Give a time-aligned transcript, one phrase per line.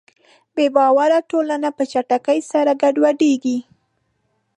[0.55, 3.57] بېباوره ټولنه په چټکۍ سره ګډوډېږي.